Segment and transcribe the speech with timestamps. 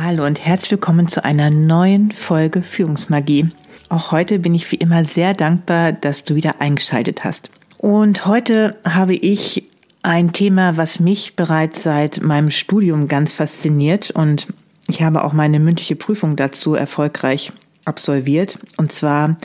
[0.00, 3.48] Hallo und herzlich willkommen zu einer neuen Folge Führungsmagie.
[3.88, 7.50] Auch heute bin ich wie immer sehr dankbar, dass du wieder eingeschaltet hast.
[7.78, 9.68] Und heute habe ich
[10.02, 14.46] ein Thema, was mich bereits seit meinem Studium ganz fasziniert und
[14.86, 17.52] ich habe auch meine mündliche Prüfung dazu erfolgreich
[17.84, 19.36] absolviert und zwar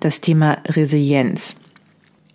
[0.00, 1.54] das Thema Resilienz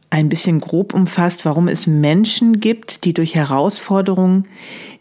[0.10, 4.48] ein bisschen grob umfasst, warum es Menschen gibt, die durch Herausforderungen,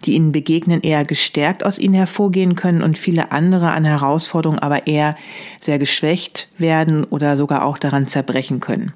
[0.05, 4.87] die ihnen begegnen, eher gestärkt aus ihnen hervorgehen können und viele andere an Herausforderungen aber
[4.87, 5.17] eher
[5.61, 8.93] sehr geschwächt werden oder sogar auch daran zerbrechen können.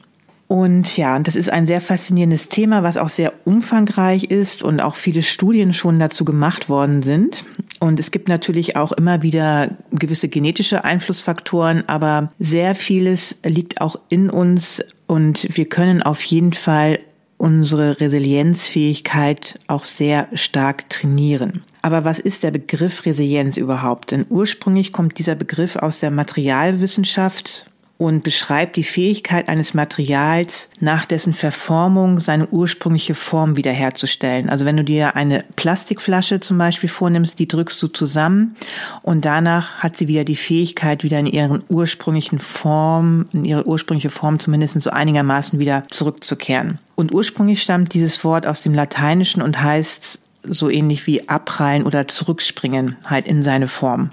[0.53, 4.97] Und ja, das ist ein sehr faszinierendes Thema, was auch sehr umfangreich ist und auch
[4.97, 7.47] viele Studien schon dazu gemacht worden sind.
[7.81, 13.99] Und es gibt natürlich auch immer wieder gewisse genetische Einflussfaktoren, aber sehr vieles liegt auch
[14.11, 16.99] in uns und wir können auf jeden Fall
[17.37, 21.65] unsere Resilienzfähigkeit auch sehr stark trainieren.
[21.83, 24.13] Aber was ist der Begriff Resilienz überhaupt?
[24.13, 27.67] Denn ursprünglich kommt dieser Begriff aus der Materialwissenschaft
[28.03, 34.51] und beschreibt die Fähigkeit eines Materials, nach dessen Verformung seine ursprüngliche Form wiederherzustellen.
[34.51, 38.57] Also wenn du dir eine Plastikflasche zum Beispiel vornimmst, die drückst du zusammen
[39.03, 44.11] und danach hat sie wieder die Fähigkeit, wieder in ihren ursprünglichen Form, in ihre ursprüngliche
[44.11, 46.81] Form zumindest so einigermaßen wieder zurückzukehren.
[46.97, 52.09] Und ursprünglich stammt dieses Wort aus dem Lateinischen und heißt so ähnlich wie abprallen oder
[52.09, 54.11] zurückspringen, halt in seine Form.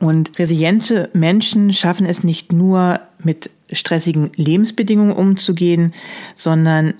[0.00, 5.94] Und resiliente Menschen schaffen es nicht nur mit stressigen Lebensbedingungen umzugehen,
[6.34, 6.94] sondern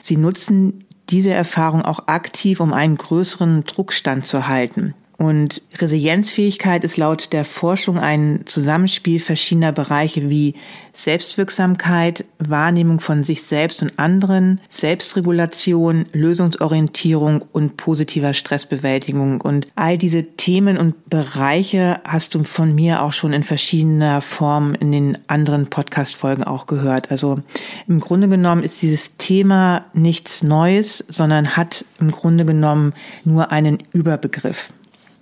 [0.00, 4.94] sie nutzen diese Erfahrung auch aktiv, um einen größeren Druckstand zu halten.
[5.18, 10.54] Und Resilienzfähigkeit ist laut der Forschung ein Zusammenspiel verschiedener Bereiche wie
[10.92, 19.40] Selbstwirksamkeit, Wahrnehmung von sich selbst und anderen, Selbstregulation, Lösungsorientierung und positiver Stressbewältigung.
[19.40, 24.74] Und all diese Themen und Bereiche hast du von mir auch schon in verschiedener Form
[24.74, 27.10] in den anderen Podcast-Folgen auch gehört.
[27.10, 27.40] Also
[27.88, 32.92] im Grunde genommen ist dieses Thema nichts Neues, sondern hat im Grunde genommen
[33.24, 34.70] nur einen Überbegriff.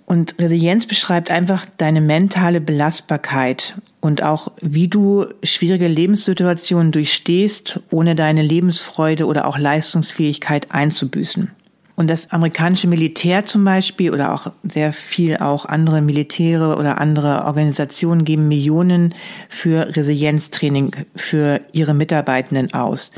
[0.05, 8.13] Und Resilienz beschreibt einfach deine mentale Belastbarkeit und auch, wie du schwierige Lebenssituationen durchstehst, ohne
[8.13, 11.49] deine Lebensfreude oder auch Leistungsfähigkeit einzubüßen.
[11.95, 17.45] Und das amerikanische Militär zum Beispiel oder auch sehr viel auch andere Militäre oder andere
[17.45, 19.15] Organisationen geben Millionen
[19.49, 23.11] für Resilienztraining für ihre Mitarbeitenden aus.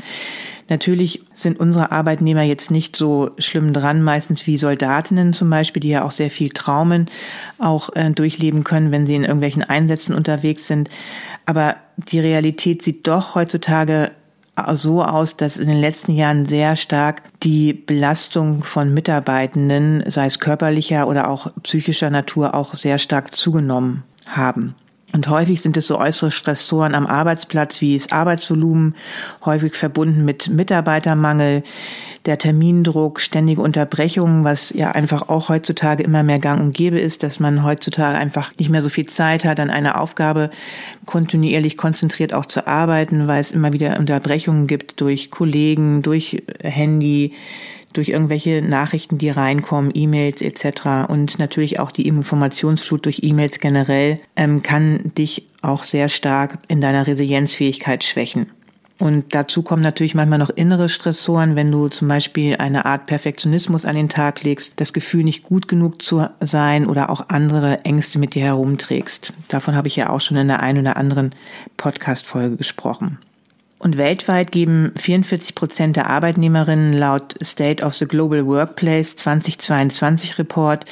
[0.68, 5.88] Natürlich sind unsere Arbeitnehmer jetzt nicht so schlimm dran, meistens wie Soldatinnen zum Beispiel, die
[5.88, 7.06] ja auch sehr viel Traumen
[7.58, 10.90] auch äh, durchleben können, wenn sie in irgendwelchen Einsätzen unterwegs sind.
[11.46, 14.10] Aber die Realität sieht doch heutzutage
[14.74, 20.40] so aus, dass in den letzten Jahren sehr stark die Belastung von Mitarbeitenden, sei es
[20.40, 24.74] körperlicher oder auch psychischer Natur, auch sehr stark zugenommen haben.
[25.18, 28.94] Und häufig sind es so äußere Stressoren am Arbeitsplatz wie das Arbeitsvolumen,
[29.44, 31.64] häufig verbunden mit Mitarbeitermangel,
[32.24, 37.24] der Termindruck, ständige Unterbrechungen, was ja einfach auch heutzutage immer mehr gang und gäbe ist,
[37.24, 40.50] dass man heutzutage einfach nicht mehr so viel Zeit hat, an einer Aufgabe
[41.04, 47.32] kontinuierlich konzentriert auch zu arbeiten, weil es immer wieder Unterbrechungen gibt durch Kollegen, durch Handy,
[47.92, 51.08] durch irgendwelche Nachrichten, die reinkommen, E-Mails etc.
[51.08, 56.80] Und natürlich auch die Informationsflut durch E-Mails generell ähm, kann dich auch sehr stark in
[56.80, 58.46] deiner Resilienzfähigkeit schwächen.
[58.98, 63.84] Und dazu kommen natürlich manchmal noch innere Stressoren, wenn du zum Beispiel eine Art Perfektionismus
[63.84, 68.18] an den Tag legst, das Gefühl, nicht gut genug zu sein oder auch andere Ängste
[68.18, 69.32] mit dir herumträgst.
[69.48, 71.30] Davon habe ich ja auch schon in der einen oder anderen
[71.76, 73.18] Podcast-Folge gesprochen.
[73.78, 80.84] Und weltweit geben 44 Prozent der Arbeitnehmerinnen laut State of the Global Workplace 2022 Report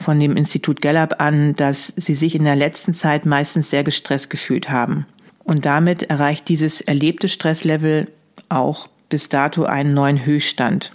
[0.00, 4.30] von dem Institut Gallup an, dass sie sich in der letzten Zeit meistens sehr gestresst
[4.30, 5.06] gefühlt haben.
[5.44, 8.10] Und damit erreicht dieses erlebte Stresslevel
[8.48, 10.92] auch bis dato einen neuen Höchststand.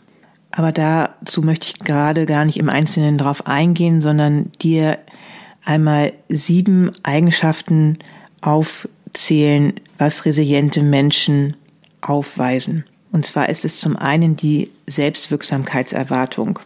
[0.51, 4.97] Aber dazu möchte ich gerade gar nicht im Einzelnen drauf eingehen, sondern dir
[5.63, 7.99] einmal sieben Eigenschaften
[9.09, 11.55] aufzählen, was resiliente Menschen
[12.01, 12.85] aufweisen.
[13.11, 16.59] Und zwar ist es zum einen die Selbstwirksamkeitserwartung.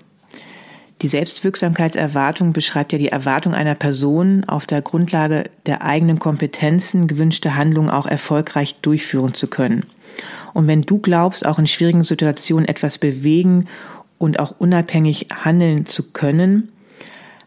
[1.01, 7.55] Die Selbstwirksamkeitserwartung beschreibt ja die Erwartung einer Person, auf der Grundlage der eigenen Kompetenzen gewünschte
[7.55, 9.85] Handlungen auch erfolgreich durchführen zu können.
[10.53, 13.67] Und wenn du glaubst, auch in schwierigen Situationen etwas bewegen
[14.17, 16.69] und auch unabhängig handeln zu können,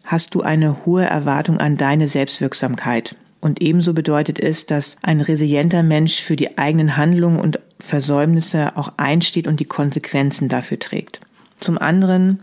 [0.03, 3.15] hast du eine hohe Erwartung an deine Selbstwirksamkeit.
[3.39, 8.93] Und ebenso bedeutet es, dass ein resilienter Mensch für die eigenen Handlungen und Versäumnisse auch
[8.97, 11.19] einsteht und die Konsequenzen dafür trägt.
[11.59, 12.39] Zum anderen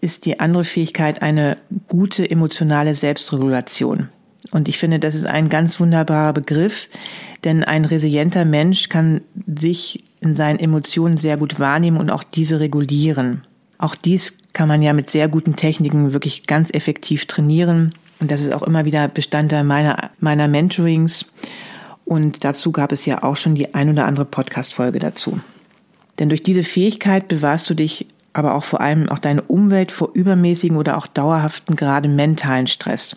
[0.00, 1.56] ist die andere Fähigkeit eine
[1.88, 4.08] gute emotionale Selbstregulation.
[4.52, 6.88] Und ich finde, das ist ein ganz wunderbarer Begriff,
[7.44, 12.60] denn ein resilienter Mensch kann sich in seinen Emotionen sehr gut wahrnehmen und auch diese
[12.60, 13.42] regulieren.
[13.78, 17.90] Auch dies kann man ja mit sehr guten Techniken wirklich ganz effektiv trainieren.
[18.20, 21.26] Und das ist auch immer wieder Bestandteil meiner, meiner Mentorings.
[22.04, 25.40] Und dazu gab es ja auch schon die ein oder andere Podcast-Folge dazu.
[26.18, 30.10] Denn durch diese Fähigkeit bewahrst du dich aber auch vor allem auch deine Umwelt vor
[30.14, 33.16] übermäßigen oder auch dauerhaften, gerade mentalen Stress.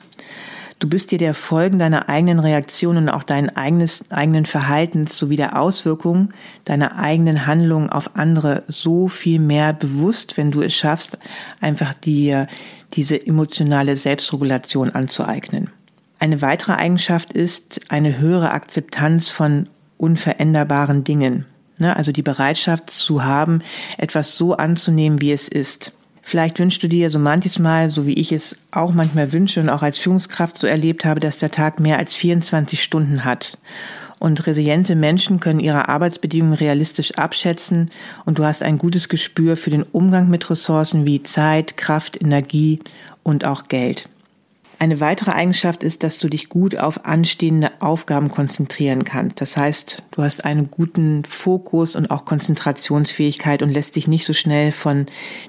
[0.81, 5.35] Du bist dir der Folgen deiner eigenen Reaktionen und auch deinen eigenes, eigenen Verhaltens sowie
[5.35, 6.29] der Auswirkungen
[6.65, 11.19] deiner eigenen Handlungen auf andere so viel mehr bewusst, wenn du es schaffst,
[11.59, 12.47] einfach dir
[12.93, 15.69] diese emotionale Selbstregulation anzueignen.
[16.17, 19.67] Eine weitere Eigenschaft ist eine höhere Akzeptanz von
[19.99, 21.45] unveränderbaren Dingen.
[21.77, 21.95] Ne?
[21.95, 23.61] Also die Bereitschaft zu haben,
[23.99, 25.93] etwas so anzunehmen, wie es ist.
[26.31, 29.67] Vielleicht wünschst du dir so manches Mal, so wie ich es auch manchmal wünsche und
[29.67, 33.57] auch als Führungskraft so erlebt habe, dass der Tag mehr als 24 Stunden hat.
[34.17, 37.91] Und resiliente Menschen können ihre Arbeitsbedingungen realistisch abschätzen
[38.23, 42.79] und du hast ein gutes Gespür für den Umgang mit Ressourcen wie Zeit, Kraft, Energie
[43.23, 44.07] und auch Geld.
[44.81, 49.39] Eine weitere Eigenschaft ist, dass du dich gut auf anstehende Aufgaben konzentrieren kannst.
[49.39, 54.33] Das heißt, du hast einen guten Fokus und auch Konzentrationsfähigkeit und lässt dich nicht so
[54.33, 55.05] schnell von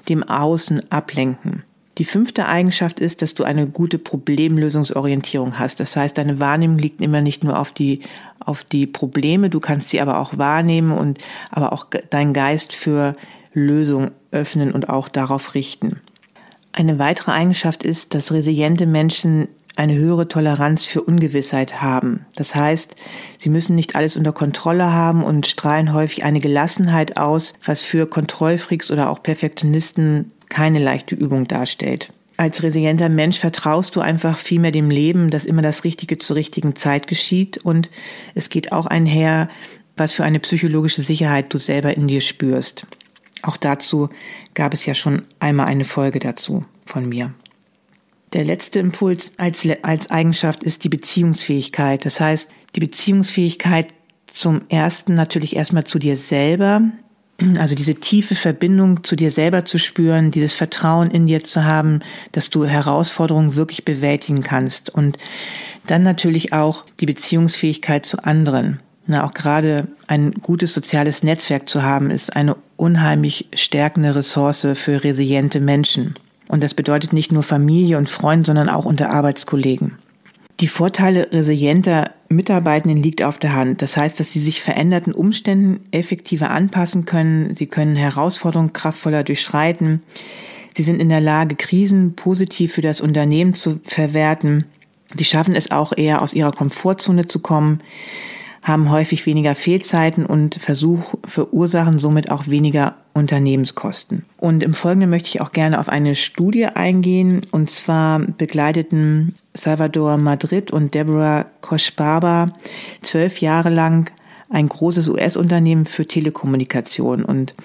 [0.07, 1.63] dem Außen ablenken.
[1.97, 5.79] Die fünfte Eigenschaft ist, dass du eine gute Problemlösungsorientierung hast.
[5.79, 8.01] Das heißt, deine Wahrnehmung liegt immer nicht nur auf die,
[8.39, 11.17] auf die Probleme, du kannst sie aber auch wahrnehmen und
[11.49, 13.15] aber auch deinen Geist für
[13.51, 16.01] Lösungen öffnen und auch darauf richten.
[16.73, 22.25] Eine weitere Eigenschaft ist, dass resiliente Menschen eine höhere Toleranz für Ungewissheit haben.
[22.35, 22.95] Das heißt,
[23.39, 28.07] sie müssen nicht alles unter Kontrolle haben und strahlen häufig eine Gelassenheit aus, was für
[28.07, 32.09] Kontrollfreaks oder auch Perfektionisten keine leichte Übung darstellt.
[32.37, 36.35] Als resilienter Mensch vertraust du einfach viel mehr dem Leben, dass immer das Richtige zur
[36.35, 37.89] richtigen Zeit geschieht und
[38.33, 39.49] es geht auch einher,
[39.95, 42.87] was für eine psychologische Sicherheit du selber in dir spürst.
[43.43, 44.09] Auch dazu
[44.55, 47.33] gab es ja schon einmal eine Folge dazu von mir.
[48.31, 52.03] Der letzte Impuls als, als Eigenschaft ist die Beziehungsfähigkeit.
[52.05, 53.93] Das heißt, die Beziehungsfähigkeit
[54.27, 56.81] zum ersten natürlich erstmal zu dir selber,
[57.59, 61.99] also diese tiefe Verbindung zu dir selber zu spüren, dieses Vertrauen in dir zu haben,
[62.31, 65.17] dass du Herausforderungen wirklich bewältigen kannst und
[65.85, 68.79] dann natürlich auch die Beziehungsfähigkeit zu anderen.
[69.05, 75.03] Na, auch gerade ein gutes soziales Netzwerk zu haben, ist eine unheimlich stärkende Ressource für
[75.03, 76.15] resiliente Menschen.
[76.47, 79.97] Und das bedeutet nicht nur Familie und Freunde, sondern auch unter Arbeitskollegen.
[80.59, 83.81] Die Vorteile resilienter Mitarbeitenden liegt auf der Hand.
[83.81, 87.55] Das heißt, dass sie sich veränderten Umständen effektiver anpassen können.
[87.57, 90.01] Sie können Herausforderungen kraftvoller durchschreiten.
[90.75, 94.65] Sie sind in der Lage, Krisen positiv für das Unternehmen zu verwerten.
[95.15, 97.81] Sie schaffen es auch eher aus ihrer Komfortzone zu kommen
[98.63, 104.25] haben häufig weniger Fehlzeiten und Versuch verursachen somit auch weniger Unternehmenskosten.
[104.37, 107.41] Und im Folgenden möchte ich auch gerne auf eine Studie eingehen.
[107.51, 112.53] Und zwar begleiteten Salvador Madrid und Deborah Koschbaba
[113.01, 114.09] zwölf Jahre lang
[114.49, 117.25] ein großes US-Unternehmen für Telekommunikation.
[117.25, 117.55] Und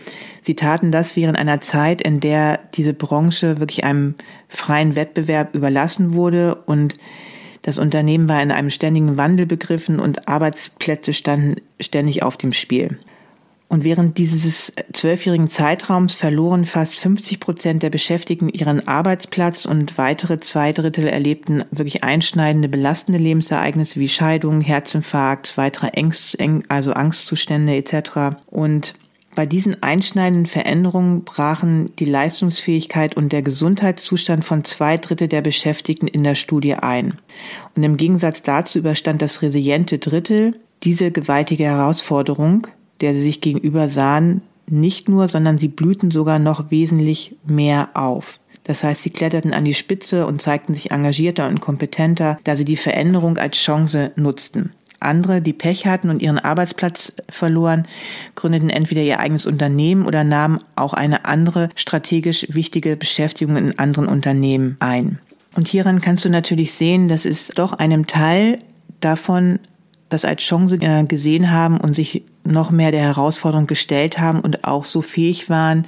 [0.42, 4.14] sie taten das während einer Zeit, in der diese Branche wirklich einem
[4.48, 6.94] freien Wettbewerb überlassen wurde und
[7.68, 12.98] das Unternehmen war in einem ständigen Wandel begriffen und Arbeitsplätze standen ständig auf dem Spiel.
[13.68, 20.40] Und während dieses zwölfjährigen Zeitraums verloren fast 50 Prozent der Beschäftigten ihren Arbeitsplatz und weitere
[20.40, 28.38] zwei Drittel erlebten wirklich einschneidende, belastende Lebensereignisse wie Scheidung, Herzinfarkt, weitere Ängst, also Angstzustände etc.
[28.46, 28.94] Und
[29.38, 36.08] bei diesen einschneidenden Veränderungen brachen die Leistungsfähigkeit und der Gesundheitszustand von zwei Drittel der Beschäftigten
[36.08, 37.14] in der Studie ein.
[37.76, 42.66] Und im Gegensatz dazu überstand das resiliente Drittel diese gewaltige Herausforderung,
[43.00, 48.40] der sie sich gegenüber sahen, nicht nur, sondern sie blühten sogar noch wesentlich mehr auf.
[48.64, 52.64] Das heißt, sie kletterten an die Spitze und zeigten sich engagierter und kompetenter, da sie
[52.64, 54.72] die Veränderung als Chance nutzten.
[55.00, 57.86] Andere, die Pech hatten und ihren Arbeitsplatz verloren,
[58.34, 64.08] gründeten entweder ihr eigenes Unternehmen oder nahmen auch eine andere strategisch wichtige Beschäftigung in anderen
[64.08, 65.18] Unternehmen ein.
[65.54, 68.58] Und hieran kannst du natürlich sehen, dass es doch einem Teil
[69.00, 69.58] davon
[70.08, 74.64] das als Chance äh, gesehen haben und sich noch mehr der Herausforderung gestellt haben und
[74.64, 75.86] auch so fähig waren,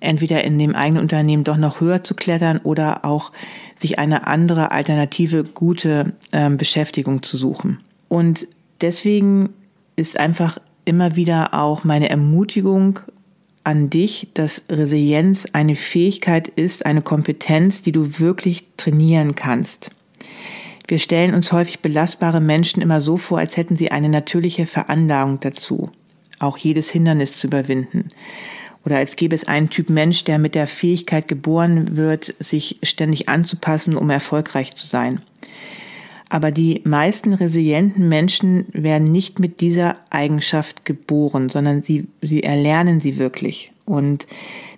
[0.00, 3.30] entweder in dem eigenen Unternehmen doch noch höher zu klettern oder auch
[3.78, 7.78] sich eine andere alternative gute äh, Beschäftigung zu suchen.
[8.12, 8.46] Und
[8.82, 9.54] deswegen
[9.96, 13.00] ist einfach immer wieder auch meine Ermutigung
[13.64, 19.92] an dich, dass Resilienz eine Fähigkeit ist, eine Kompetenz, die du wirklich trainieren kannst.
[20.86, 25.40] Wir stellen uns häufig belastbare Menschen immer so vor, als hätten sie eine natürliche Veranlagung
[25.40, 25.90] dazu,
[26.38, 28.08] auch jedes Hindernis zu überwinden.
[28.84, 33.30] Oder als gäbe es einen Typ Mensch, der mit der Fähigkeit geboren wird, sich ständig
[33.30, 35.22] anzupassen, um erfolgreich zu sein.
[36.32, 43.00] Aber die meisten resilienten Menschen werden nicht mit dieser Eigenschaft geboren, sondern sie, sie erlernen
[43.00, 43.70] sie wirklich.
[43.84, 44.26] Und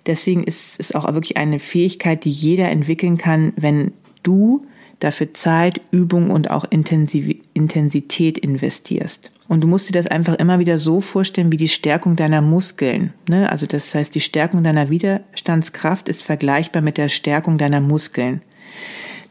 [0.05, 4.65] deswegen ist es auch wirklich eine Fähigkeit, die jeder entwickeln kann, wenn du
[4.99, 9.31] dafür Zeit, Übung und auch Intensiv Intensität investierst.
[9.47, 13.13] Und du musst dir das einfach immer wieder so vorstellen wie die Stärkung deiner Muskeln.
[13.29, 13.49] Ne?
[13.49, 18.41] Also das heißt, die Stärkung deiner Widerstandskraft ist vergleichbar mit der Stärkung deiner Muskeln.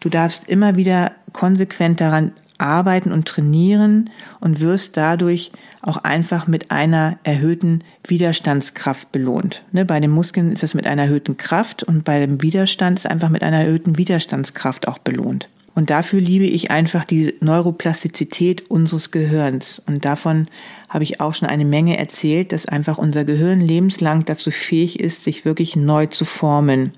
[0.00, 4.10] Du darfst immer wieder konsequent daran arbeiten und trainieren
[4.40, 5.50] und wirst dadurch
[5.82, 9.62] auch einfach mit einer erhöhten Widerstandskraft belohnt.
[9.72, 13.06] Ne, bei den Muskeln ist es mit einer erhöhten Kraft und bei dem Widerstand ist
[13.06, 15.48] einfach mit einer erhöhten Widerstandskraft auch belohnt.
[15.74, 19.82] Und dafür liebe ich einfach die Neuroplastizität unseres Gehirns.
[19.86, 20.46] Und davon
[20.88, 25.24] habe ich auch schon eine Menge erzählt, dass einfach unser Gehirn lebenslang dazu fähig ist,
[25.24, 26.92] sich wirklich neu zu formen.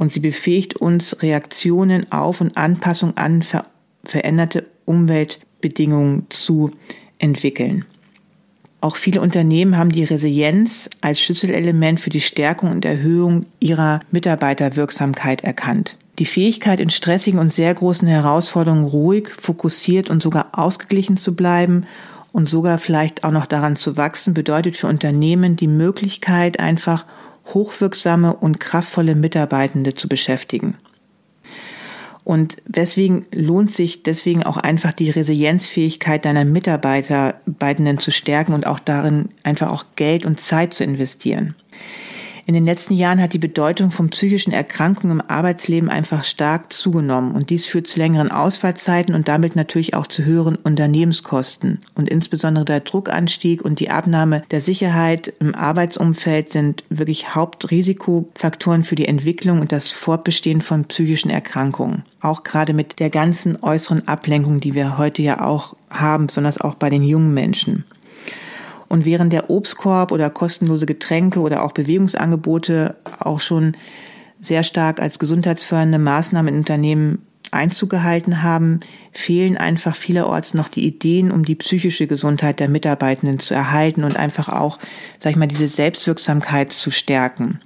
[0.00, 3.66] Und sie befähigt uns, Reaktionen auf und Anpassung an ver
[4.02, 6.70] veränderte Umweltbedingungen zu
[7.18, 7.84] entwickeln.
[8.80, 15.44] Auch viele Unternehmen haben die Resilienz als Schlüsselelement für die Stärkung und Erhöhung ihrer Mitarbeiterwirksamkeit
[15.44, 15.98] erkannt.
[16.18, 21.84] Die Fähigkeit, in stressigen und sehr großen Herausforderungen ruhig, fokussiert und sogar ausgeglichen zu bleiben
[22.32, 27.04] und sogar vielleicht auch noch daran zu wachsen, bedeutet für Unternehmen die Möglichkeit, einfach
[27.54, 30.76] hochwirksame und kraftvolle Mitarbeitende zu beschäftigen.
[32.24, 38.78] Und weswegen lohnt sich deswegen auch einfach die Resilienzfähigkeit deiner Mitarbeitenden zu stärken und auch
[38.78, 41.54] darin einfach auch Geld und Zeit zu investieren.
[42.46, 47.34] In den letzten Jahren hat die Bedeutung von psychischen Erkrankungen im Arbeitsleben einfach stark zugenommen
[47.34, 51.80] und dies führt zu längeren Ausfallzeiten und damit natürlich auch zu höheren Unternehmenskosten.
[51.94, 58.94] Und insbesondere der Druckanstieg und die Abnahme der Sicherheit im Arbeitsumfeld sind wirklich Hauptrisikofaktoren für
[58.94, 62.04] die Entwicklung und das Fortbestehen von psychischen Erkrankungen.
[62.20, 66.74] Auch gerade mit der ganzen äußeren Ablenkung, die wir heute ja auch haben, besonders auch
[66.74, 67.84] bei den jungen Menschen.
[68.90, 73.76] Und während der Obstkorb oder kostenlose Getränke oder auch Bewegungsangebote auch schon
[74.40, 78.80] sehr stark als gesundheitsfördernde Maßnahmen in Unternehmen Einzug gehalten haben,
[79.12, 84.16] fehlen einfach vielerorts noch die Ideen, um die psychische Gesundheit der Mitarbeitenden zu erhalten und
[84.16, 84.78] einfach auch,
[85.20, 87.60] sag ich mal, diese Selbstwirksamkeit zu stärken.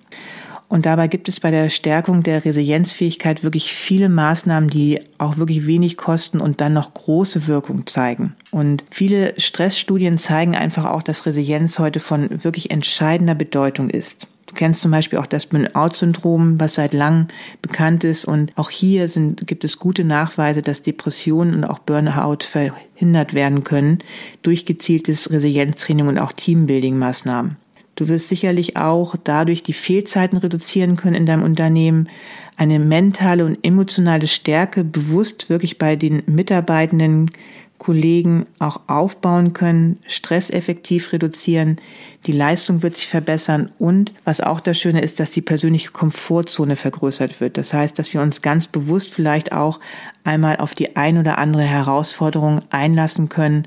[0.68, 5.66] Und dabei gibt es bei der Stärkung der Resilienzfähigkeit wirklich viele Maßnahmen, die auch wirklich
[5.66, 8.34] wenig kosten und dann noch große Wirkung zeigen.
[8.50, 14.26] Und viele Stressstudien zeigen einfach auch, dass Resilienz heute von wirklich entscheidender Bedeutung ist.
[14.46, 17.28] Du kennst zum Beispiel auch das Burnout-Syndrom, was seit langem
[17.60, 18.24] bekannt ist.
[18.24, 23.64] Und auch hier sind, gibt es gute Nachweise, dass Depressionen und auch Burnout verhindert werden
[23.64, 23.98] können
[24.42, 27.56] durch gezieltes Resilienztraining und auch Teambuilding-Maßnahmen.
[27.94, 32.08] Du wirst sicherlich auch dadurch die Fehlzeiten reduzieren können in deinem Unternehmen,
[32.56, 37.30] eine mentale und emotionale Stärke bewusst wirklich bei den Mitarbeitenden
[37.78, 41.76] Kollegen auch aufbauen können, Stress effektiv reduzieren,
[42.24, 46.76] die Leistung wird sich verbessern und was auch das Schöne ist, dass die persönliche Komfortzone
[46.76, 47.58] vergrößert wird.
[47.58, 49.80] Das heißt, dass wir uns ganz bewusst vielleicht auch
[50.22, 53.66] einmal auf die ein oder andere Herausforderung einlassen können,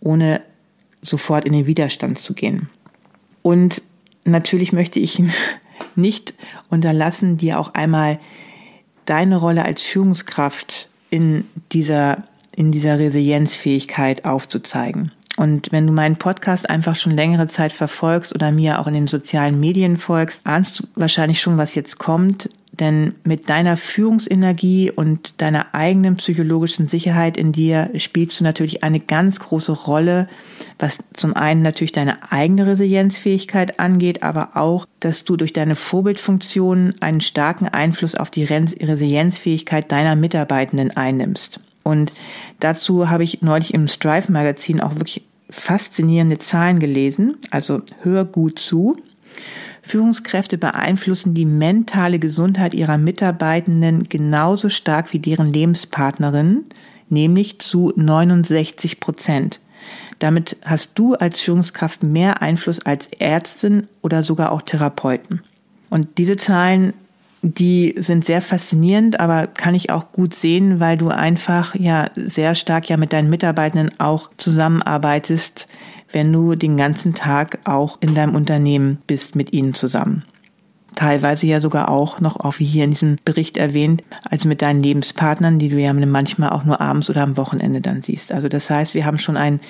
[0.00, 0.42] ohne
[1.02, 2.68] sofort in den Widerstand zu gehen.
[3.46, 3.80] Und
[4.24, 5.22] natürlich möchte ich
[5.94, 6.34] nicht
[6.68, 8.18] unterlassen, dir auch einmal
[9.04, 12.24] deine Rolle als Führungskraft in dieser,
[12.56, 15.12] in dieser Resilienzfähigkeit aufzuzeigen.
[15.36, 19.06] Und wenn du meinen Podcast einfach schon längere Zeit verfolgst oder mir auch in den
[19.06, 22.48] sozialen Medien folgst, ahnst du wahrscheinlich schon, was jetzt kommt.
[22.78, 29.00] Denn mit deiner Führungsenergie und deiner eigenen psychologischen Sicherheit in dir spielst du natürlich eine
[29.00, 30.28] ganz große Rolle,
[30.78, 36.94] was zum einen natürlich deine eigene Resilienzfähigkeit angeht, aber auch, dass du durch deine Vorbildfunktion
[37.00, 41.60] einen starken Einfluss auf die Resilienzfähigkeit deiner Mitarbeitenden einnimmst.
[41.82, 42.12] Und
[42.60, 47.36] dazu habe ich neulich im Strive Magazin auch wirklich faszinierende Zahlen gelesen.
[47.50, 48.96] Also hör gut zu.
[49.86, 56.64] Führungskräfte beeinflussen die mentale Gesundheit ihrer Mitarbeitenden genauso stark wie deren Lebenspartnerinnen,
[57.08, 59.60] nämlich zu 69 Prozent.
[60.18, 65.42] Damit hast du als Führungskraft mehr Einfluss als Ärztin oder sogar auch Therapeuten.
[65.88, 66.92] Und diese Zahlen
[67.42, 72.54] die sind sehr faszinierend, aber kann ich auch gut sehen, weil du einfach ja sehr
[72.54, 75.68] stark ja mit deinen Mitarbeitenden auch zusammenarbeitest,
[76.12, 80.24] wenn du den ganzen Tag auch in deinem Unternehmen bist mit ihnen zusammen.
[80.94, 84.82] Teilweise ja sogar auch noch, auch wie hier in diesem Bericht erwähnt, als mit deinen
[84.82, 88.32] Lebenspartnern, die du ja manchmal auch nur abends oder am Wochenende dann siehst.
[88.32, 89.60] Also das heißt, wir haben schon einen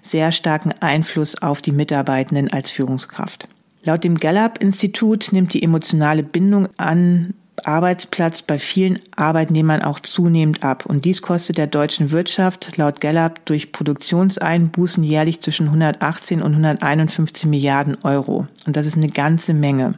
[0.00, 3.46] sehr starken Einfluss auf die Mitarbeitenden als Führungskraft.
[3.82, 7.34] Laut dem Gallup-Institut nimmt die emotionale Bindung an
[7.66, 10.86] Arbeitsplatz bei vielen Arbeitnehmern auch zunehmend ab.
[10.86, 17.46] Und dies kostet der deutschen Wirtschaft laut Gallup durch Produktionseinbußen jährlich zwischen 118 und 151
[17.46, 18.46] Milliarden Euro.
[18.66, 19.94] Und das ist eine ganze Menge.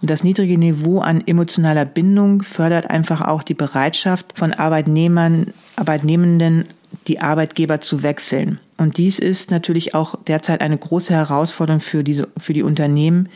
[0.00, 6.64] Und das niedrige Niveau an emotionaler Bindung fördert einfach auch die Bereitschaft von Arbeitnehmern, Arbeitnehmenden,
[7.06, 8.58] die Arbeitgeber zu wechseln.
[8.76, 13.28] Und dies ist natürlich auch derzeit eine große Herausforderung für diese, für die Unternehmen,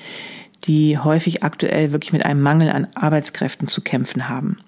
[0.65, 4.59] die häufig aktuell wirklich mit einem Mangel an Arbeitskräften zu kämpfen haben.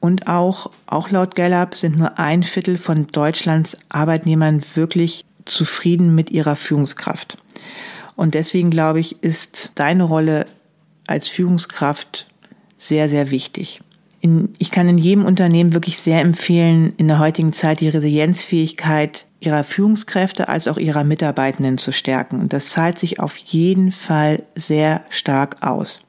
[0.00, 6.30] Und auch, auch laut Gallup sind nur ein Viertel von Deutschlands Arbeitnehmern wirklich zufrieden mit
[6.30, 7.38] ihrer Führungskraft.
[8.14, 10.46] Und deswegen glaube ich, ist deine Rolle
[11.06, 12.26] als Führungskraft
[12.76, 13.80] sehr, sehr wichtig.
[14.20, 19.24] In, ich kann in jedem Unternehmen wirklich sehr empfehlen, in der heutigen Zeit die Resilienzfähigkeit
[19.40, 22.40] ihrer Führungskräfte als auch ihrer Mitarbeitenden zu stärken.
[22.40, 26.00] Und das zahlt sich auf jeden Fall sehr stark aus.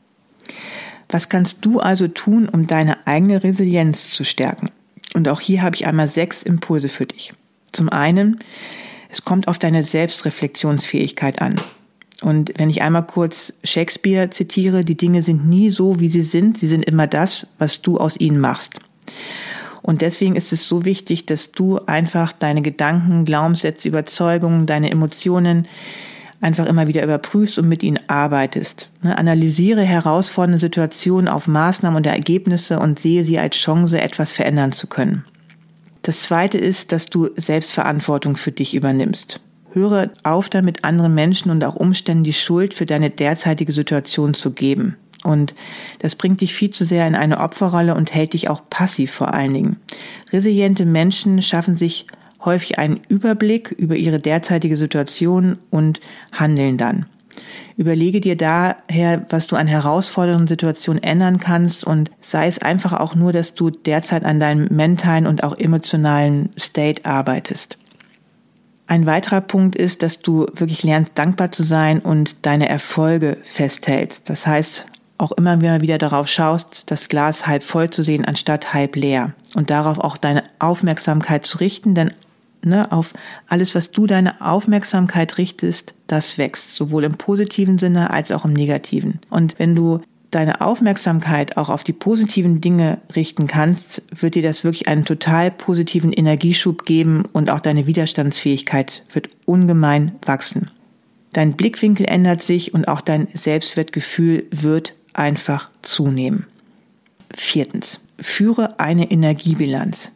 [1.10, 4.70] Was kannst du also tun, um deine eigene Resilienz zu stärken?
[5.16, 7.34] Und auch hier habe ich einmal sechs Impulse für dich.
[7.72, 8.40] Zum einen,
[9.10, 11.56] es kommt auf deine Selbstreflexionsfähigkeit an.
[12.22, 16.58] Und wenn ich einmal kurz Shakespeare zitiere, die Dinge sind nie so, wie sie sind,
[16.58, 18.74] sie sind immer das, was du aus ihnen machst.
[19.90, 25.68] Und deswegen ist es so wichtig, dass du einfach deine Gedanken, Glaubenssätze, Überzeugungen, deine Emotionen
[26.42, 28.92] einfach immer wieder überprüfst und mit ihnen arbeitest.
[29.02, 34.74] Ne, analysiere herausfordernde Situationen auf Maßnahmen und Ergebnisse und sehe sie als Chance, etwas verändern
[34.74, 35.26] zu können.
[36.04, 39.42] Das zweite ist, dass du Selbstverantwortung für dich übernimmst.
[39.72, 44.52] Höre auf damit, anderen Menschen und auch Umständen die Schuld für deine derzeitige Situation zu
[44.52, 44.98] geben.
[45.24, 45.54] Und
[46.00, 49.34] das bringt dich viel zu sehr in eine Opferrolle und hält dich auch passiv vor
[49.34, 49.78] allen Dingen.
[50.32, 52.08] Resiliente Menschen schaffen sich
[52.44, 56.00] häufig einen Überblick über ihre derzeitige Situation und
[56.32, 57.06] handeln dann.
[57.78, 63.16] Überlege dir daher, was du an herausfordernden Situationen ändern kannst und sei es einfach auch
[63.16, 67.78] nur, dass du derzeit an deinem mentalen und auch emotionalen State arbeitest.
[68.88, 74.30] Ein weiterer Punkt ist, dass du wirklich lernst, dankbar zu sein und deine Erfolge festhältst.
[74.30, 74.86] Das heißt,
[75.20, 79.34] auch immer wieder darauf schaust, das Glas halb voll zu sehen, anstatt halb leer.
[79.54, 82.12] Und darauf auch deine Aufmerksamkeit zu richten, denn
[82.64, 83.14] ne, auf
[83.48, 88.54] alles, was du deine Aufmerksamkeit richtest, das wächst, sowohl im positiven Sinne als auch im
[88.54, 89.20] negativen.
[89.30, 90.02] Und wenn du
[90.32, 95.52] deine Aufmerksamkeit auch auf die positiven Dinge richten kannst, wird dir das wirklich einen total
[95.52, 100.72] positiven Energieschub geben und auch deine Widerstandsfähigkeit wird ungemein wachsen.
[101.34, 106.46] Dein Blickwinkel ändert sich und auch dein Selbstwertgefühl wird einfach zunehmen.
[107.36, 108.00] Viertens.
[108.20, 110.12] Führe eine Energiebilanz.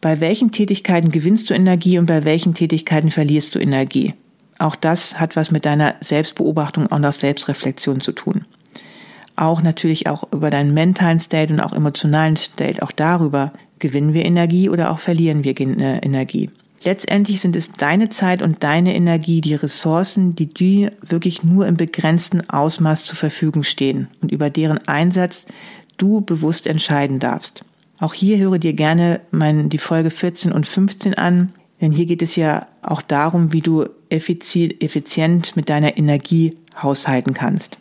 [0.00, 4.14] Bei welchen Tätigkeiten gewinnst du Energie und bei welchen Tätigkeiten verlierst du Energie?
[4.58, 8.44] Auch das hat was mit deiner Selbstbeobachtung und auch Selbstreflexion zu tun
[9.40, 14.26] auch natürlich auch über deinen mentalen State und auch emotionalen State, auch darüber gewinnen wir
[14.26, 16.50] Energie oder auch verlieren wir äh, Energie.
[16.82, 21.76] Letztendlich sind es deine Zeit und deine Energie, die Ressourcen, die dir wirklich nur im
[21.76, 25.44] begrenzten Ausmaß zur Verfügung stehen und über deren Einsatz
[25.98, 27.64] du bewusst entscheiden darfst.
[27.98, 32.22] Auch hier höre dir gerne mein, die Folge 14 und 15 an, denn hier geht
[32.22, 37.78] es ja auch darum, wie du effizient mit deiner Energie haushalten kannst.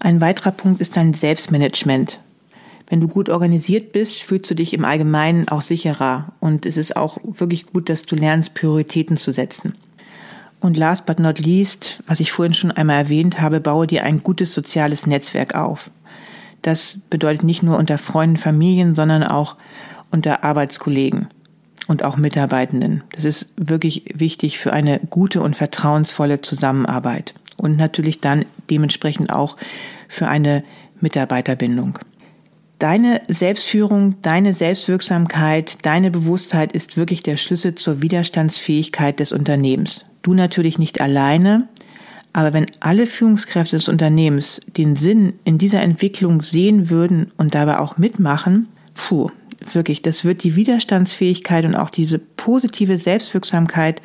[0.00, 2.18] Ein weiterer Punkt ist dein Selbstmanagement.
[2.90, 6.96] Wenn du gut organisiert bist, fühlst du dich im Allgemeinen auch sicherer und es ist
[6.96, 9.74] auch wirklich gut, dass du lernst, Prioritäten zu setzen.
[10.58, 14.24] Und last but not least, was ich vorhin schon einmal erwähnt habe, baue dir ein
[14.24, 15.88] gutes soziales Netzwerk auf.
[16.62, 19.56] Das bedeutet nicht nur unter Freunden, Familien, sondern auch
[20.10, 21.28] unter Arbeitskollegen
[21.86, 23.04] und auch Mitarbeitenden.
[23.12, 29.56] Das ist wirklich wichtig für eine gute und vertrauensvolle Zusammenarbeit und natürlich dann dementsprechend auch
[30.08, 30.64] für eine
[31.00, 32.00] Mitarbeiterbindung.
[32.80, 40.06] Deine Selbstführung, deine Selbstwirksamkeit, deine Bewusstheit ist wirklich der Schlüssel zur Widerstandsfähigkeit des Unternehmens.
[40.22, 41.68] Du natürlich nicht alleine,
[42.32, 47.80] aber wenn alle Führungskräfte des Unternehmens den Sinn in dieser Entwicklung sehen würden und dabei
[47.80, 49.28] auch mitmachen, puh,
[49.74, 54.00] wirklich, das wird die Widerstandsfähigkeit und auch diese positive Selbstwirksamkeit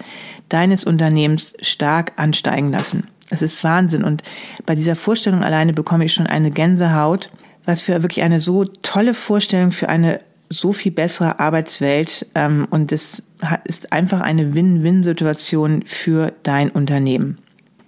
[0.49, 3.07] deines Unternehmens stark ansteigen lassen.
[3.29, 4.21] Es ist Wahnsinn und
[4.65, 7.29] bei dieser Vorstellung alleine bekomme ich schon eine Gänsehaut,
[7.65, 12.91] was für wirklich eine so tolle Vorstellung für eine so viel bessere Arbeitswelt ähm, und
[12.91, 13.23] es
[13.65, 17.39] ist einfach eine Win-Win-Situation für dein Unternehmen.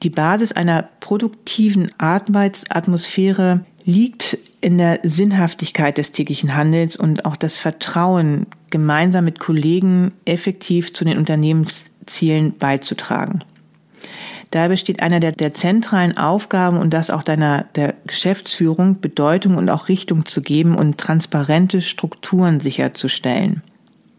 [0.04, 7.58] Die Basis einer produktiven Arbeitsatmosphäre liegt in der Sinnhaftigkeit des täglichen Handels und auch das
[7.58, 13.44] Vertrauen, gemeinsam mit Kollegen effektiv zu den Unternehmenszielen beizutragen.
[14.51, 19.69] Da besteht einer der, der zentralen Aufgaben und das auch deiner der Geschäftsführung Bedeutung und
[19.69, 23.62] auch Richtung zu geben und transparente Strukturen sicherzustellen.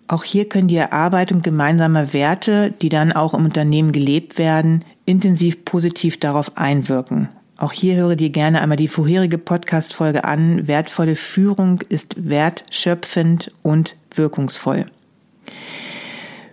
[0.07, 5.65] Auch hier können die Erarbeitung gemeinsamer Werte, die dann auch im Unternehmen gelebt werden, intensiv
[5.65, 7.29] positiv darauf einwirken.
[7.59, 10.69] Auch hier höre dir gerne einmal die vorherige Podcast-Folge an.
[10.69, 14.87] Wertvolle Führung ist wertschöpfend und wirkungsvoll.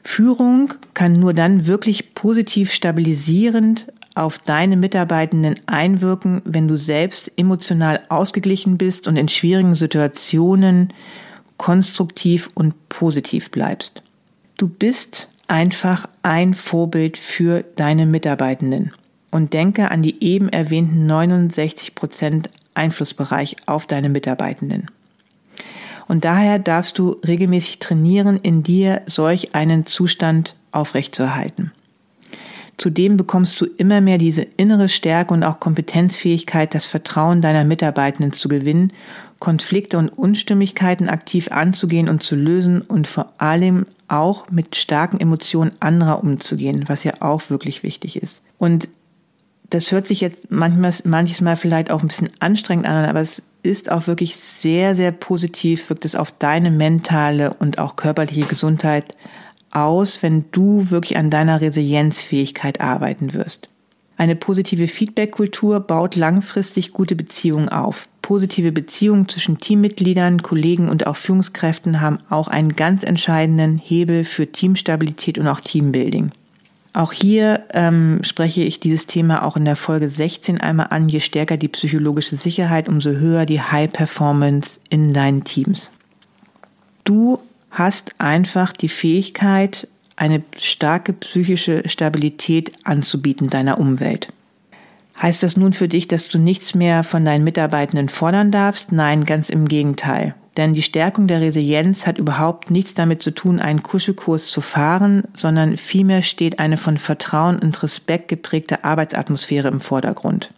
[0.06, 8.02] Führung kann nur dann wirklich positiv stabilisierend auf deine Mitarbeitenden einwirken, wenn du selbst emotional
[8.08, 10.94] ausgeglichen bist und in schwierigen Situationen
[11.58, 14.04] konstruktiv und positiv bleibst.
[14.58, 18.94] Du bist einfach ein Vorbild für deine Mitarbeitenden
[19.32, 24.88] und denke an die eben erwähnten 69 Prozent Einflussbereich auf deine Mitarbeitenden.
[26.08, 31.72] Und daher darfst du regelmäßig trainieren, in dir solch einen Zustand aufrechtzuerhalten.
[32.78, 38.34] Zudem bekommst du immer mehr diese innere Stärke und auch Kompetenzfähigkeit, das Vertrauen deiner Mitarbeitenden
[38.34, 38.92] zu gewinnen,
[39.40, 45.72] Konflikte und Unstimmigkeiten aktiv anzugehen und zu lösen und vor allem auch mit starken Emotionen
[45.80, 48.42] anderer umzugehen, was ja auch wirklich wichtig ist.
[48.58, 48.90] Und
[49.70, 53.42] das hört sich jetzt manchmal, manches Mal vielleicht auch ein bisschen anstrengend an, aber es
[53.66, 59.16] ist auch wirklich sehr, sehr positiv, wirkt es auf deine mentale und auch körperliche Gesundheit
[59.72, 63.70] aus, wenn du wirklich an deiner Resilienzfähigkeit arbeiten wirst.
[64.18, 68.08] Eine positive Feedback-Kultur baut langfristig gute Beziehungen auf.
[68.22, 74.48] Positive Beziehungen zwischen Teammitgliedern, Kollegen und auch Führungskräften haben auch einen ganz entscheidenden Hebel für
[74.48, 76.32] Teamstabilität und auch Teambuilding.
[76.96, 81.10] Auch hier ähm, spreche ich dieses Thema auch in der Folge 16 einmal an.
[81.10, 85.92] Je stärker die psychologische Sicherheit, umso höher die High Performance in deinen Teams.
[87.04, 94.32] Du hast einfach die Fähigkeit, eine starke psychische Stabilität anzubieten deiner Umwelt.
[95.22, 98.94] Heißt das nun für dich, dass du nichts mehr von deinen Mitarbeitenden fordern darfst?
[98.94, 100.34] Nein, ganz im Gegenteil.
[100.58, 105.24] Denn die Stärkung der Resilienz hat überhaupt nichts damit zu tun, einen Kuschelkurs zu fahren,
[105.36, 110.54] sondern vielmehr steht eine von Vertrauen und Respekt geprägte Arbeitsatmosphäre im Vordergrund.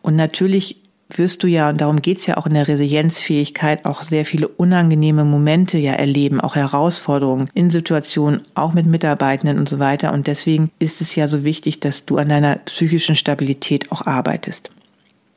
[0.00, 0.82] Und natürlich
[1.18, 5.24] wirst du ja, und darum geht's ja auch in der Resilienzfähigkeit, auch sehr viele unangenehme
[5.24, 10.12] Momente ja erleben, auch Herausforderungen in Situationen, auch mit Mitarbeitenden und so weiter.
[10.12, 14.70] Und deswegen ist es ja so wichtig, dass du an deiner psychischen Stabilität auch arbeitest.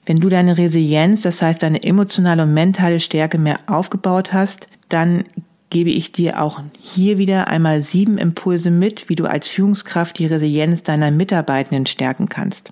[0.05, 5.23] Wenn du deine Resilienz, das heißt deine emotionale und mentale Stärke mehr aufgebaut hast, dann
[5.69, 10.27] gebe ich dir auch hier wieder einmal sieben Impulse mit, wie du als Führungskraft die
[10.27, 12.71] Resilienz deiner Mitarbeitenden stärken kannst.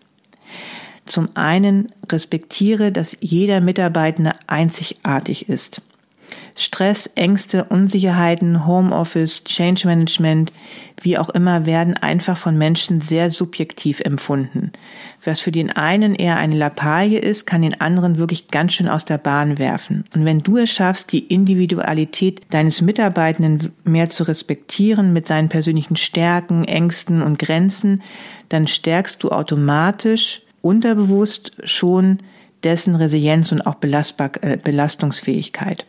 [1.05, 5.81] Zum einen respektiere, dass jeder Mitarbeitende einzigartig ist.
[6.55, 10.53] Stress, Ängste, Unsicherheiten, Homeoffice, Change Management,
[11.01, 14.71] wie auch immer, werden einfach von Menschen sehr subjektiv empfunden.
[15.23, 19.05] Was für den einen eher eine Lappalie ist, kann den anderen wirklich ganz schön aus
[19.05, 20.05] der Bahn werfen.
[20.13, 25.95] Und wenn du es schaffst, die Individualität deines Mitarbeitenden mehr zu respektieren mit seinen persönlichen
[25.95, 28.01] Stärken, Ängsten und Grenzen,
[28.49, 32.19] dann stärkst du automatisch unterbewusst schon
[32.63, 35.86] dessen Resilienz und auch äh, Belastungsfähigkeit.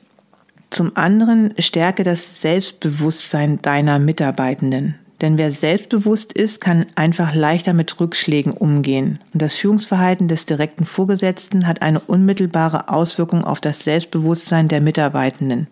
[0.70, 4.96] Zum anderen stärke das Selbstbewusstsein deiner Mitarbeitenden.
[5.20, 9.20] Denn wer selbstbewusst ist, kann einfach leichter mit Rückschlägen umgehen.
[9.32, 15.68] Und das Führungsverhalten des direkten Vorgesetzten hat eine unmittelbare Auswirkung auf das Selbstbewusstsein der Mitarbeitenden.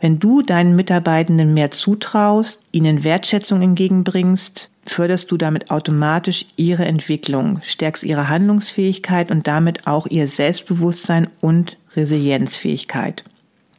[0.00, 7.60] Wenn du deinen Mitarbeitenden mehr zutraust, ihnen Wertschätzung entgegenbringst, förderst du damit automatisch ihre Entwicklung,
[7.62, 13.24] stärkst ihre Handlungsfähigkeit und damit auch ihr Selbstbewusstsein und Resilienzfähigkeit.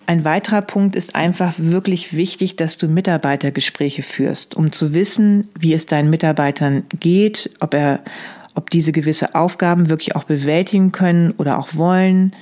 [0.08, 5.74] Ein weiterer Punkt ist einfach wirklich wichtig, dass du Mitarbeitergespräche führst, um zu wissen, wie
[5.74, 8.02] es deinen Mitarbeitern geht, ob er,
[8.56, 12.34] ob diese gewisse Aufgaben wirklich auch bewältigen können oder auch wollen.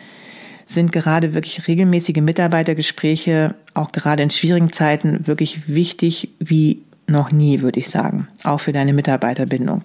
[0.68, 7.62] Sind gerade wirklich regelmäßige Mitarbeitergespräche, auch gerade in schwierigen Zeiten, wirklich wichtig wie noch nie,
[7.62, 9.84] würde ich sagen, auch für deine Mitarbeiterbindung.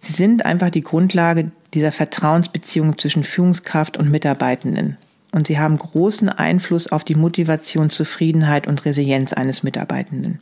[0.00, 4.96] Sie sind einfach die Grundlage dieser Vertrauensbeziehung zwischen Führungskraft und Mitarbeitenden
[5.32, 10.40] und sie haben großen Einfluss auf die Motivation, Zufriedenheit und Resilienz eines Mitarbeitenden.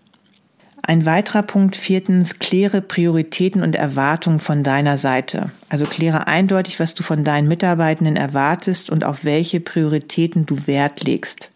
[0.83, 5.51] Ein weiterer Punkt viertens, kläre Prioritäten und Erwartungen von deiner Seite.
[5.68, 11.03] Also kläre eindeutig, was du von deinen Mitarbeitenden erwartest und auf welche Prioritäten du Wert
[11.03, 11.51] legst.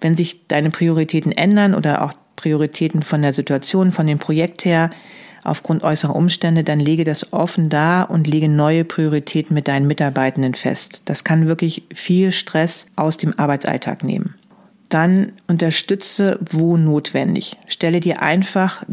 [0.00, 4.90] Wenn sich deine Prioritäten ändern oder auch Prioritäten von der Situation, von dem Projekt her,
[5.44, 10.54] aufgrund äußerer Umstände, dann lege das offen da und lege neue Prioritäten mit deinen Mitarbeitenden
[10.54, 11.00] fest.
[11.04, 14.34] Das kann wirklich viel Stress aus dem Arbeitsalltag nehmen.
[14.88, 17.56] Dann unterstütze, wo notwendig.
[17.66, 18.84] Stelle dir einfach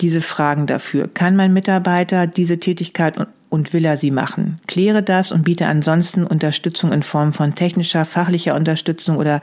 [0.00, 1.08] diese Fragen dafür.
[1.12, 3.16] Kann mein Mitarbeiter diese Tätigkeit
[3.48, 4.60] und will er sie machen?
[4.66, 9.40] Kläre das und biete ansonsten Unterstützung in Form von technischer, fachlicher Unterstützung oder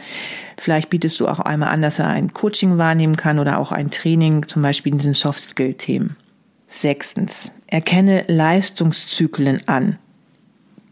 [0.58, 3.92] vielleicht bietest du auch einmal an, dass er ein Coaching wahrnehmen kann oder auch ein
[3.92, 6.16] Training, zum Beispiel in diesen Soft-Skill-Themen.
[6.68, 9.98] Sechstens, erkenne Leistungszyklen an.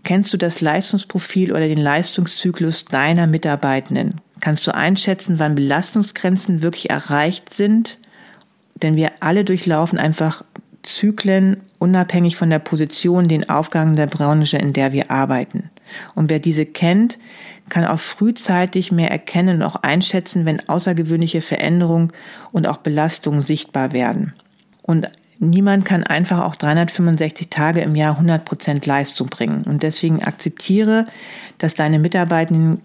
[0.03, 4.21] Kennst du das Leistungsprofil oder den Leistungszyklus deiner Mitarbeitenden?
[4.41, 7.99] Kannst du einschätzen, wann Belastungsgrenzen wirklich erreicht sind?
[8.81, 10.43] Denn wir alle durchlaufen einfach
[10.83, 15.69] Zyklen unabhängig von der Position, den Aufgaben der Branche, in der wir arbeiten.
[16.15, 17.17] Und wer diese kennt,
[17.69, 22.11] kann auch frühzeitig mehr erkennen und auch einschätzen, wenn außergewöhnliche Veränderungen
[22.51, 24.33] und auch Belastungen sichtbar werden.
[24.81, 25.09] Und
[25.39, 29.63] niemand kann einfach auch 365 Tage im Jahr 100 Prozent Leistung bringen.
[29.63, 31.07] Und deswegen akzeptiere,
[31.57, 32.81] dass deine Mitarbeitenden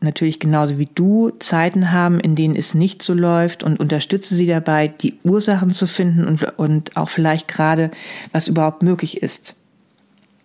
[0.00, 4.46] natürlich genauso wie du Zeiten haben, in denen es nicht so läuft und unterstütze sie
[4.46, 7.90] dabei, die Ursachen zu finden und, und auch vielleicht gerade,
[8.32, 9.54] was überhaupt möglich ist.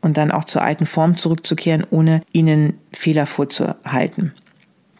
[0.01, 4.33] Und dann auch zur alten Form zurückzukehren, ohne ihnen Fehler vorzuhalten.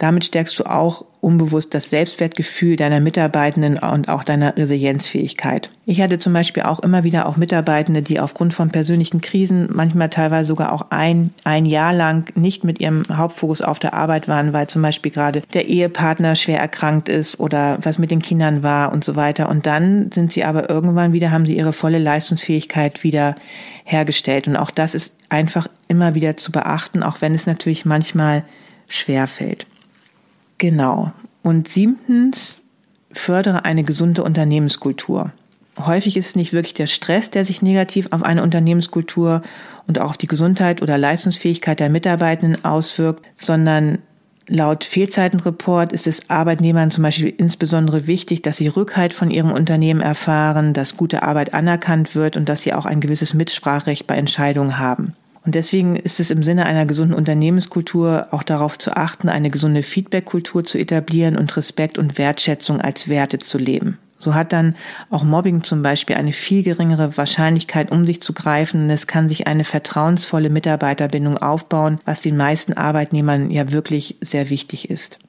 [0.03, 5.71] Damit stärkst du auch unbewusst das Selbstwertgefühl deiner Mitarbeitenden und auch deiner Resilienzfähigkeit.
[5.85, 10.09] Ich hatte zum Beispiel auch immer wieder auch Mitarbeitende, die aufgrund von persönlichen Krisen manchmal
[10.09, 14.51] teilweise sogar auch ein, ein Jahr lang nicht mit ihrem Hauptfokus auf der Arbeit waren,
[14.51, 18.91] weil zum Beispiel gerade der Ehepartner schwer erkrankt ist oder was mit den Kindern war
[18.91, 19.47] und so weiter.
[19.47, 23.35] Und dann sind sie aber irgendwann wieder, haben sie ihre volle Leistungsfähigkeit wieder
[23.85, 24.49] hergestellt.
[24.49, 28.43] Und auch das ist einfach immer wieder zu beachten, auch wenn es natürlich manchmal
[28.89, 29.65] schwer fällt.
[30.63, 31.11] Genau.
[31.41, 32.61] Und siebtens,
[33.11, 35.33] fördere eine gesunde Unternehmenskultur.
[35.77, 39.41] Häufig ist es nicht wirklich der Stress, der sich negativ auf eine Unternehmenskultur
[39.87, 43.97] und auch auf die Gesundheit oder Leistungsfähigkeit der Mitarbeitenden auswirkt, sondern
[44.47, 49.99] laut Fehlzeitenreport ist es Arbeitnehmern zum Beispiel insbesondere wichtig, dass sie Rückhalt von ihrem Unternehmen
[49.99, 54.79] erfahren, dass gute Arbeit anerkannt wird und dass sie auch ein gewisses Mitspracherecht bei Entscheidungen
[54.79, 55.13] haben.
[55.45, 59.83] Und deswegen ist es im Sinne einer gesunden Unternehmenskultur auch darauf zu achten, eine gesunde
[59.83, 63.97] Feedbackkultur zu etablieren und Respekt und Wertschätzung als Werte zu leben.
[64.19, 64.75] So hat dann
[65.09, 68.89] auch Mobbing zum Beispiel eine viel geringere Wahrscheinlichkeit, um sich zu greifen.
[68.89, 74.89] Es kann sich eine vertrauensvolle Mitarbeiterbindung aufbauen, was den meisten Arbeitnehmern ja wirklich sehr wichtig
[74.89, 75.19] ist.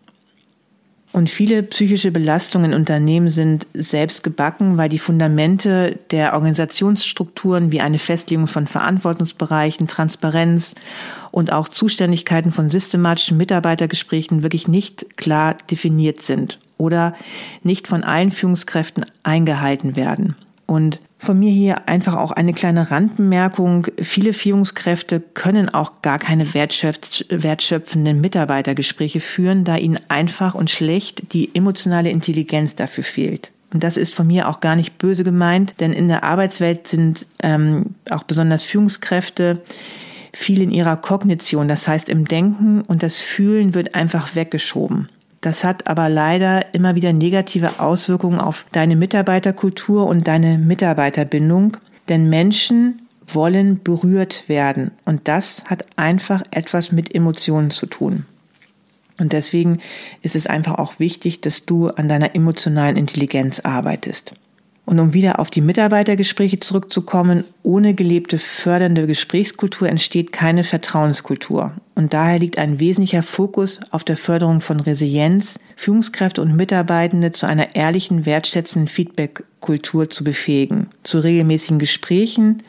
[1.14, 7.80] Und viele psychische Belastungen in Unternehmen sind selbst gebacken, weil die Fundamente der Organisationsstrukturen wie
[7.80, 10.74] eine Festlegung von Verantwortungsbereichen, Transparenz
[11.30, 17.14] und auch Zuständigkeiten von systematischen Mitarbeitergesprächen wirklich nicht klar definiert sind oder
[17.62, 20.34] nicht von allen Führungskräften eingehalten werden.
[20.66, 23.86] Und von mir hier einfach auch eine kleine Randbemerkung.
[24.00, 31.54] Viele Führungskräfte können auch gar keine wertschöpfenden Mitarbeitergespräche führen, da ihnen einfach und schlecht die
[31.54, 33.50] emotionale Intelligenz dafür fehlt.
[33.72, 37.26] Und das ist von mir auch gar nicht böse gemeint, denn in der Arbeitswelt sind
[37.42, 39.62] ähm, auch besonders Führungskräfte
[40.32, 45.08] viel in ihrer Kognition, das heißt im Denken und das Fühlen wird einfach weggeschoben.
[45.44, 51.76] Das hat aber leider immer wieder negative Auswirkungen auf deine Mitarbeiterkultur und deine Mitarbeiterbindung,
[52.08, 58.24] denn Menschen wollen berührt werden und das hat einfach etwas mit Emotionen zu tun.
[59.18, 59.80] Und deswegen
[60.22, 64.32] ist es einfach auch wichtig, dass du an deiner emotionalen Intelligenz arbeitest.
[64.86, 71.72] Und um wieder auf die Mitarbeitergespräche zurückzukommen, ohne gelebte fördernde Gesprächskultur entsteht keine Vertrauenskultur.
[71.94, 77.46] Und daher liegt ein wesentlicher Fokus auf der Förderung von Resilienz, Führungskräfte und Mitarbeitende zu
[77.46, 82.62] einer ehrlichen, wertschätzenden Feedbackkultur zu befähigen, zu regelmäßigen Gesprächen,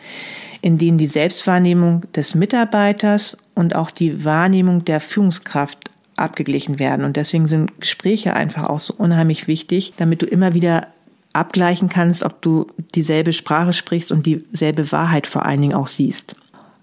[0.61, 5.79] in denen die Selbstwahrnehmung des Mitarbeiters und auch die Wahrnehmung der Führungskraft
[6.15, 7.03] abgeglichen werden.
[7.05, 10.87] Und deswegen sind Gespräche einfach auch so unheimlich wichtig, damit du immer wieder
[11.35, 16.35] abgleichen kannst, ob du dieselbe Sprache sprichst und dieselbe Wahrheit vor allen Dingen auch siehst.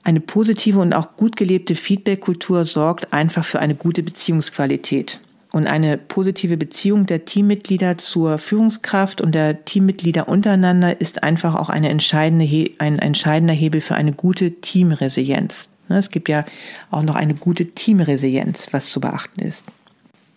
[0.04, 5.20] Eine positive und auch gut gelebte Feedback-Kultur sorgt einfach für eine gute Beziehungsqualität.
[5.52, 11.68] Und eine positive Beziehung der Teammitglieder zur Führungskraft und der Teammitglieder untereinander ist einfach auch
[11.68, 15.68] eine entscheidende, ein entscheidender Hebel für eine gute Teamresilienz.
[15.88, 16.46] Es gibt ja
[16.90, 19.64] auch noch eine gute Teamresilienz, was zu beachten ist.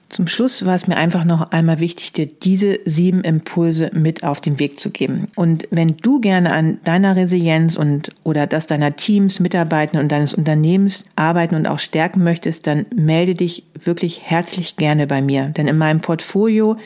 [0.10, 4.40] Zum Schluss war es mir einfach noch einmal wichtig, dir diese sieben Impulse mit auf
[4.40, 5.26] den Weg zu geben.
[5.36, 10.34] Und wenn du gerne an deiner Resilienz und oder das deiner Teams, Mitarbeitenden und deines
[10.34, 15.48] Unternehmens arbeiten und auch stärken möchtest, dann melde dich wirklich herzlich gerne bei mir.
[15.48, 16.78] Denn in meinem Portfolio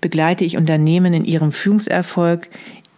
[0.00, 2.48] begleite ich Unternehmen in ihrem Führungserfolg,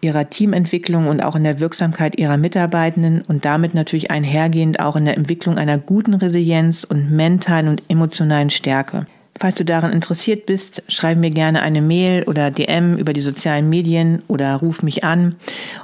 [0.03, 5.05] ihrer Teamentwicklung und auch in der Wirksamkeit ihrer Mitarbeitenden und damit natürlich einhergehend auch in
[5.05, 9.07] der Entwicklung einer guten Resilienz und mentalen und emotionalen Stärke.
[9.41, 13.71] Falls du daran interessiert bist, schreib mir gerne eine Mail oder DM über die sozialen
[13.71, 15.37] Medien oder ruf mich an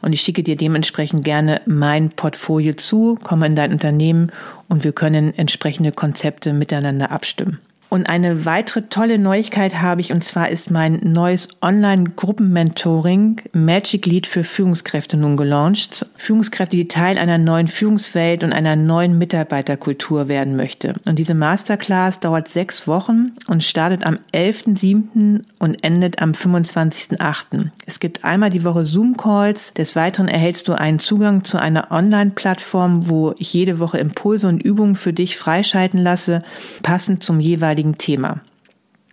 [0.03, 4.31] und ich schicke dir dementsprechend gerne mein Portfolio zu, komme in dein Unternehmen
[4.69, 7.59] und wir können entsprechende Konzepte miteinander abstimmen.
[7.89, 14.27] Und eine weitere tolle Neuigkeit habe ich, und zwar ist mein neues Online-Gruppenmentoring Magic Lead
[14.27, 16.05] für Führungskräfte nun gelauncht.
[16.17, 20.95] Führungskräfte, die Teil einer neuen Führungswelt und einer neuen Mitarbeiterkultur werden möchte.
[21.05, 25.43] Und diese Masterclass dauert sechs Wochen und startet am 11.7.
[25.61, 27.71] und endet am 25.8.
[27.87, 29.75] Es gibt einmal die Woche Zoom-Calls.
[29.75, 34.61] Des Weiteren erhältst du einen Zugang zu einer Online-Plattform, wo ich jede Woche Impulse und
[34.61, 36.43] Übungen für dich freischalten lasse,
[36.83, 38.41] passend zum jeweiligen jeweiligen Thema.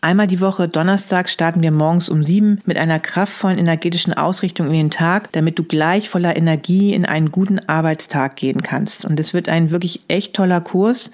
[0.04, 4.74] Einmal die Woche, Donnerstag, starten wir morgens um sieben mit einer kraftvollen energetischen Ausrichtung in
[4.74, 9.06] den Tag, damit du gleich voller Energie in einen guten Arbeitstag gehen kannst.
[9.06, 11.10] Und es wird ein wirklich echt toller Kurs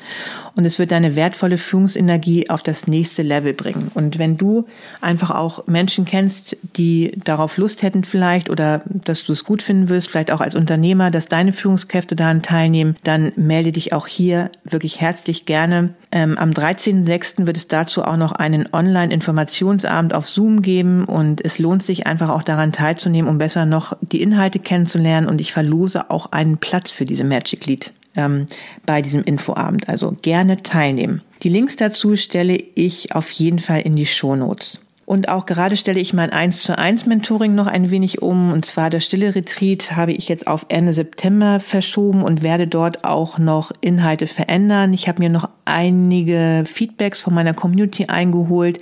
[0.56, 3.92] und es wird deine wertvolle Führungsenergie auf das nächste Level bringen.
[3.94, 4.66] Und wenn du
[5.02, 9.90] einfach auch Menschen kennst, die darauf Lust hätten vielleicht oder dass du es gut finden
[9.90, 14.50] wirst, vielleicht auch als Unternehmer, dass deine Führungskräfte daran teilnehmen, dann melde dich auch hier
[14.64, 15.94] wirklich herzlich gerne.
[16.12, 17.46] Ähm, am 13.06.
[17.46, 22.30] wird es dazu auch noch einen Online-Informationsabend auf Zoom geben und es lohnt sich einfach
[22.30, 26.90] auch daran teilzunehmen, um besser noch die Inhalte kennenzulernen und ich verlose auch einen Platz
[26.90, 28.46] für diese Magic Lead ähm,
[28.86, 29.90] bei diesem Infoabend.
[29.90, 31.22] Also gerne teilnehmen.
[31.44, 34.80] Die Links dazu stelle ich auf jeden Fall in die Show Notes.
[35.10, 38.52] Und auch gerade stelle ich mein 1 zu 1 Mentoring noch ein wenig um.
[38.52, 43.06] Und zwar das Stille Retreat habe ich jetzt auf Ende September verschoben und werde dort
[43.06, 44.94] auch noch Inhalte verändern.
[44.94, 48.80] Ich habe mir noch einige Feedbacks von meiner Community eingeholt.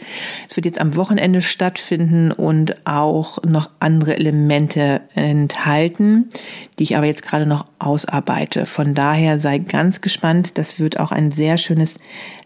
[0.49, 6.29] Es wird jetzt am Wochenende stattfinden und auch noch andere Elemente enthalten,
[6.77, 8.65] die ich aber jetzt gerade noch ausarbeite.
[8.65, 10.57] Von daher sei ganz gespannt.
[10.57, 11.95] Das wird auch ein sehr schönes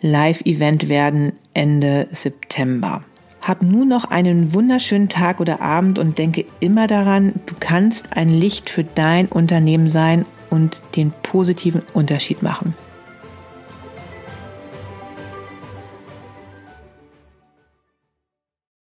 [0.02, 3.02] Live-Event werden Ende September.
[3.44, 8.30] Hab nun noch einen wunderschönen Tag oder Abend und denke immer daran, du kannst ein
[8.30, 12.76] Licht für dein Unternehmen sein und den positiven Unterschied machen.